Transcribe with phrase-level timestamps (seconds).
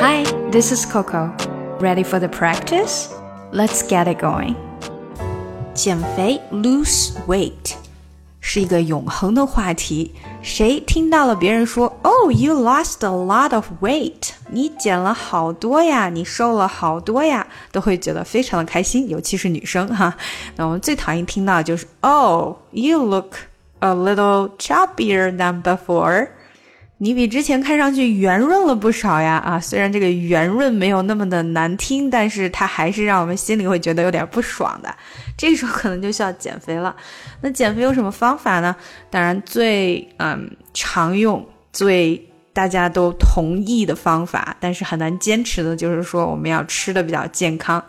[0.00, 1.32] Hi, this is Coco.
[1.80, 3.08] Ready for the practice?
[3.52, 4.54] Let's get it going.
[5.74, 7.74] 减肥 lose weight
[8.40, 10.14] 是一个永恒的话题。
[10.42, 20.16] 谁听到了别人说 “Oh, you lost a lot of weight”，你减了好多呀，你瘦了好多呀，都会觉得非常的开心，尤其是女生哈。
[20.56, 23.34] 那我们最讨厌听到就是 “Oh, you look
[23.80, 26.28] a little chubbier than before”。
[27.03, 29.37] 你比之前看上去圆润了不少呀！
[29.43, 34.95] 啊，虽然这个圆润没有那么的难听，但是它还是让我们心里会觉得有点不爽的。
[35.35, 36.95] 这时候可能就需要减肥了。
[37.41, 38.75] 那减肥有什么方法呢？
[39.09, 41.43] 当然最嗯常用、
[41.73, 47.83] 最大家都同意的方法，但是很难坚持的就是说我们要吃的比较健康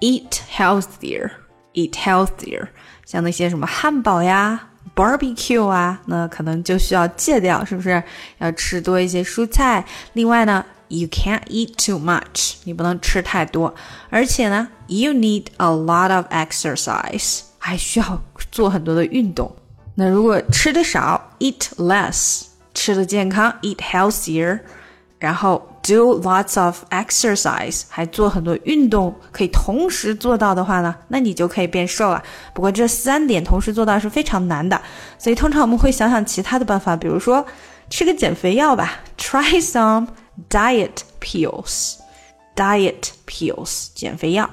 [0.00, 2.66] ，eat healthier，eat healthier，
[3.06, 4.70] 像那些什么汉堡呀。
[4.94, 8.02] Barbecue 啊，那可能就需要戒掉，是不是？
[8.38, 9.84] 要吃多一些蔬菜。
[10.12, 13.74] 另外呢，you can't eat too much，你不能吃太多。
[14.10, 19.54] 而且呢，you need a lot of exercise，还需要做很多的运动。
[19.94, 24.60] 那如果吃的少，eat less，吃的健康，eat healthier，
[25.18, 25.70] 然后。
[25.86, 32.22] Do lots of exercise，还做很多运动，可以同时做到的话呢，那你就可以变瘦了。
[32.54, 34.80] 不过这三点同时做到是非常难的，
[35.18, 37.44] 所以通常我们会想想其他的办法，比如说
[37.90, 40.08] 吃个减肥药吧，try some
[40.48, 41.96] diet pills。
[42.56, 44.48] diet pills 减肥药。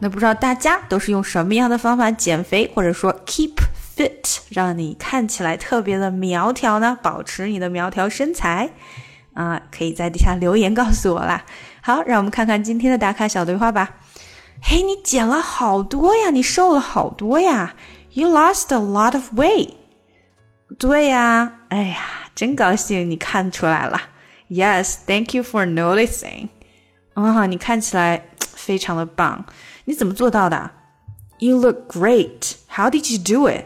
[0.00, 3.54] 那不知道大家都是用什么样的方法减肥，或者说 keep
[3.96, 6.98] fit，让你看起来特别的苗条呢？
[7.00, 8.70] 保持你的苗条身材。
[9.34, 11.44] 啊，可以在底下留言告诉我啦。
[11.82, 13.96] 好，让我们看看今天的打卡小对话吧。
[14.62, 17.74] 嘿，你减了好多呀，你瘦了好多呀。
[18.12, 19.74] You lost a lot of weight。
[20.78, 21.98] 对呀，哎呀，
[22.34, 24.00] 真高兴你看出来了。
[24.48, 26.48] Yes，thank you for noticing。
[27.14, 29.44] 啊，你看起来非常的棒。
[29.84, 30.70] 你怎么做到的
[31.38, 32.54] ？You look great.
[32.68, 33.64] How did you do it？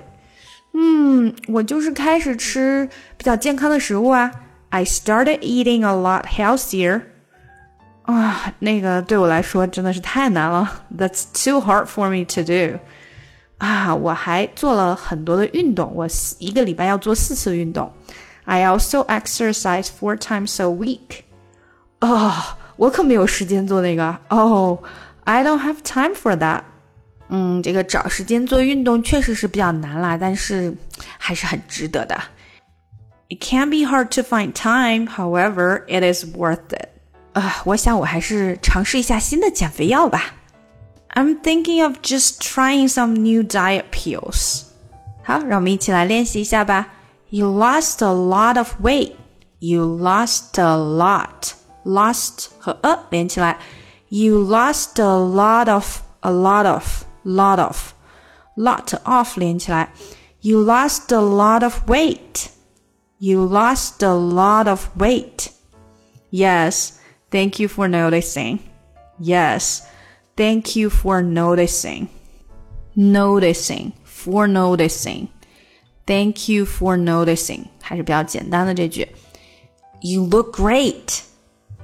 [0.73, 4.31] 嗯，我就是开始吃比较健康的食物啊。
[4.70, 7.04] I started eating a lot healthier.
[8.04, 10.84] 啊，那个对我来说真的是太难了。
[10.98, 12.80] That's too hard for me to do.
[13.60, 16.08] 啊，我还做了很多的运动，我
[16.40, 17.94] 一个礼拜要做四次运动。
[18.46, 21.22] I also exercise four times a week.
[22.02, 22.34] 哦，
[22.76, 24.20] 我可没有时间做那个。
[24.28, 24.80] Oh,
[25.24, 26.64] I don't have time for that.
[27.30, 30.76] 嗯，这个找时间做运动确实是比较难啦，但是
[31.18, 32.22] 还是很值得的。
[33.30, 36.90] it can be hard to find time, however, it is worth it.
[37.34, 40.36] 啊，我想我还是尝试一下新的减肥药吧。
[41.16, 44.64] I'm thinking of just trying some new diet pills.
[45.24, 46.88] 好，让我们一起来练习一下吧。
[47.30, 49.14] You lost a lot of weight.
[49.60, 51.54] You lost a lot.
[51.86, 53.58] Lost 和 a 连起来。
[54.10, 57.94] You lost a lot of, a lot of, lot of,
[58.56, 59.92] lot of 连起来。
[60.42, 62.50] You lost a lot of weight.
[63.20, 65.52] You lost a lot of weight.
[66.30, 67.00] Yes,
[67.32, 68.60] thank you for noticing.
[69.20, 69.84] Yes,
[70.36, 72.08] thank you for noticing.
[72.96, 75.30] Noticing, for noticing.
[76.06, 77.66] Thank you for noticing.
[77.82, 79.08] 还是比较简单的这句。
[80.02, 81.22] You look great.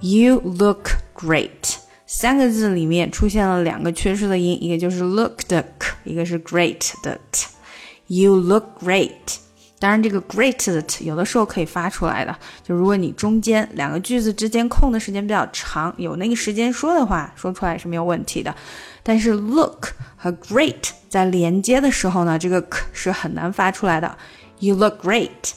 [0.01, 1.77] You look great.
[2.05, 9.37] 三个字里面出现了两个缺失的音，一个就是 look 的 k，一个是 great 的 t。You look great.
[9.78, 12.34] 当然，这个 great 的 t 有的时候可以发出来的。
[12.62, 18.54] 就如果你中间两个句子之间空的时间比较长，有那个时间说的话，说出来是没有问题的。
[19.02, 24.16] 但是 look 和 great 在连接的时候呢，这个 k 是很难发出来的。
[24.60, 25.52] You look great,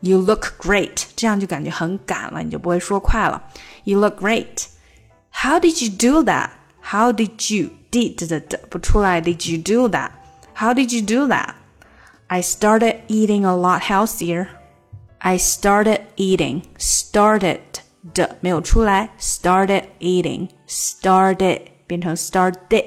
[0.00, 3.42] you look great，这样就感觉很赶了，你就不会说快了。
[3.84, 4.66] You look great.
[5.32, 6.50] How did you do that?
[6.82, 10.10] How did you did 的的不出来？Did you do that?
[10.54, 11.54] How did you do that?
[12.29, 14.47] I started eating a lot healthier.
[15.19, 17.59] I started eating started
[18.13, 22.85] 的没有出来，started eating started 变成 started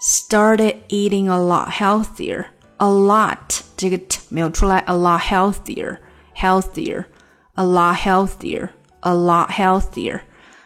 [0.00, 2.46] started eating a lot healthier.
[2.78, 5.98] A lot 这个 t 没有出来，a lot healthier
[6.36, 7.06] healthier
[7.54, 8.70] a lot healthier
[9.00, 10.20] a lot healthier.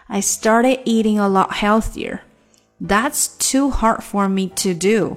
[0.08, 2.20] I started eating a lot healthier.
[2.78, 5.16] That's too hard for me to do.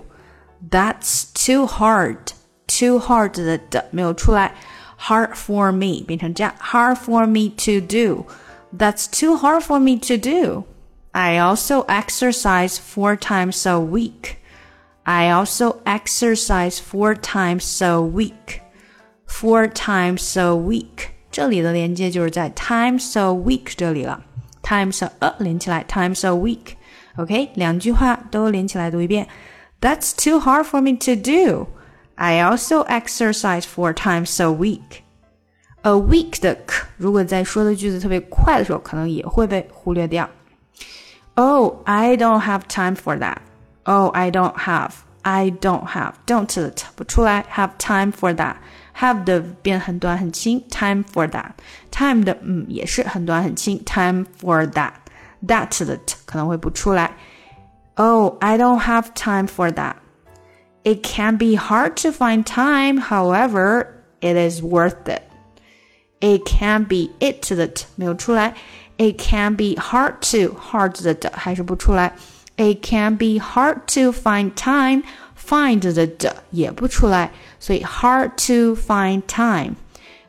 [0.61, 2.31] That's too hard
[2.69, 4.53] too hard 的的没有出来，
[4.99, 10.63] hard for me 变成这样，hard for me to do。That's too hard for me to do.
[11.11, 14.35] I also exercise four times a week.
[15.03, 18.61] I also exercise four times a week.
[19.27, 24.23] Four times a week，这里的连接就是在 times a week 这里了。
[24.63, 29.27] times a 连起来，times a week。OK，两句话都连起来读一遍。
[29.79, 31.67] That's too hard for me to do.
[32.19, 35.01] I also exercise four times a week.
[35.81, 40.29] A week 的 k，如果在说的句子特别快的时候，可能也会被忽略掉。
[41.35, 43.37] Oh, I don't have time for that.
[43.83, 44.91] Oh, I don't have.
[45.21, 46.13] I don't have.
[46.25, 48.55] Don't 的 t 不出来，have time for that.
[48.97, 51.51] Have 的变很短很轻，time for that.
[51.91, 54.93] Time 的嗯也是很短很轻，time for that.
[55.45, 57.11] That 的 t 可能会不出来。
[57.95, 59.95] Oh, I don't have time for that.
[60.83, 63.87] It can be hard to find time, however,
[64.21, 65.23] it is worth it.
[66.19, 68.53] It can be it 的 t 没有出来。
[68.97, 72.13] It can be hard to hard 的 d 还是不出来。
[72.57, 75.03] It can be hard to find time
[75.37, 79.75] find 的 d 也不出来，所以 hard to find time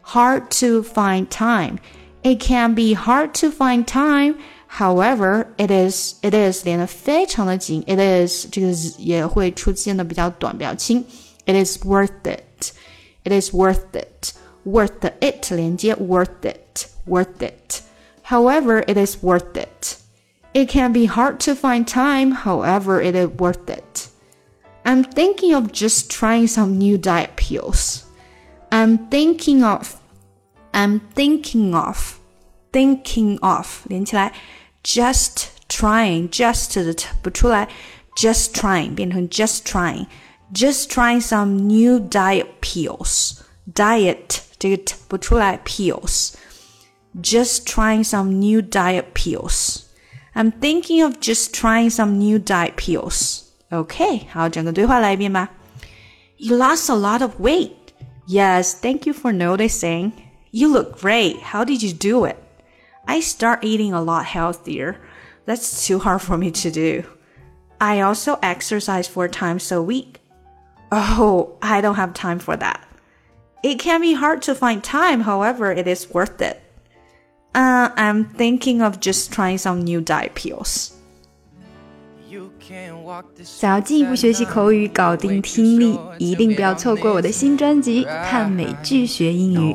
[0.06, 1.78] hard to find time.
[2.22, 4.36] It can be hard to find time.
[4.70, 11.04] However, it is it is 连的非常的紧，it is 这个也会出现的比较短，比较轻。
[11.46, 12.72] It is worth it.
[13.24, 14.32] It is worth it
[14.64, 17.80] worth it 连接 worth it worth it.
[18.28, 19.98] However, it is worth it.
[20.52, 24.08] It can be hard to find time, however, it is worth it.
[24.84, 28.04] I'm thinking of just trying some new diet pills.
[28.70, 29.96] I'm thinking of
[30.72, 32.18] I'm thinking of
[32.72, 34.32] thinking of 连起来
[34.82, 37.68] just trying just 的不出来
[38.16, 40.06] just trying 变成 just trying
[40.54, 43.40] just trying some new diet pills
[43.74, 49.82] diet 这个 t 不出来，pills。Just trying some new diet pills.
[50.34, 53.42] I'm thinking of just trying some new diet pills.
[53.70, 55.50] OK，好，整个对话来一遍吧。
[56.38, 57.72] You lost a lot of weight.
[58.26, 60.12] Yes, thank you for noticing.
[60.50, 61.36] You look great.
[61.52, 62.36] How did you do it?
[63.06, 64.96] I start eating a lot healthier.
[65.44, 67.04] That's too hard for me to do.
[67.78, 70.20] I also exercise four times a week.
[70.90, 72.80] Oh, I don't have time for that.
[73.62, 76.60] It can be hard to find time, however, it is worth it.
[77.54, 80.92] Uh, I'm thinking of just trying some new diet pills.
[83.42, 89.72] 想要进一步学习口语，搞定听力，一定不要错过我的新专辑《看美剧学英语》。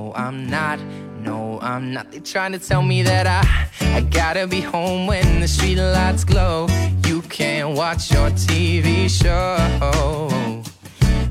[1.66, 2.12] I'm not.
[2.12, 3.42] They trying to tell me that I,
[3.96, 6.68] I gotta be home when the street lights glow.
[7.06, 9.56] You can't watch your TV show.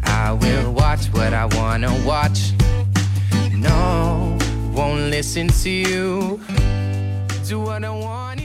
[0.03, 2.51] I will watch what I wanna watch.
[3.53, 4.37] No,
[4.73, 6.41] won't listen to you.
[7.47, 8.44] Do what I want.